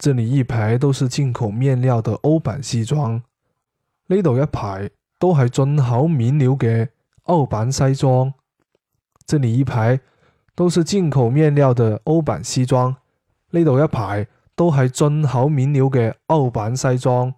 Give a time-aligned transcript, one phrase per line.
[0.00, 3.22] 这里一排都是进口面料的欧版西装。
[4.06, 4.88] 呢度一排
[5.18, 6.88] 都系进口面料嘅
[7.24, 8.32] 欧版西装。
[9.26, 10.00] 这里一排
[10.54, 12.96] 都是进口面料的欧版西装。
[13.50, 14.26] 呢度一排
[14.56, 17.34] 都系进口面料嘅欧版西装。